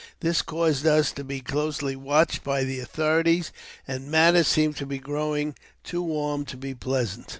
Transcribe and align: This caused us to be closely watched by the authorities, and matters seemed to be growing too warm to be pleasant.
This 0.21 0.41
caused 0.41 0.87
us 0.87 1.11
to 1.11 1.23
be 1.23 1.41
closely 1.41 1.95
watched 1.95 2.43
by 2.43 2.63
the 2.63 2.79
authorities, 2.79 3.51
and 3.87 4.09
matters 4.09 4.47
seemed 4.47 4.75
to 4.77 4.87
be 4.87 4.97
growing 4.97 5.53
too 5.83 6.01
warm 6.01 6.43
to 6.45 6.57
be 6.57 6.73
pleasant. 6.73 7.27